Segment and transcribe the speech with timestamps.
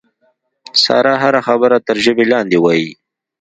[0.83, 2.91] ساره هره خبره تر ژبې لاندې وایي.